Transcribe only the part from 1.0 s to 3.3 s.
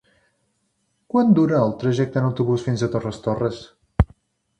Quant dura el trajecte en autobús fins a Torres